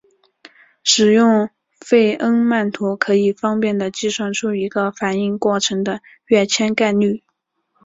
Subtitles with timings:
[0.83, 7.23] 使用费恩曼图可以方便地计算出一个反应过程的跃迁概率。